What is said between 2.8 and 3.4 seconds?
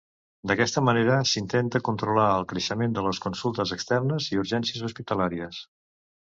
de les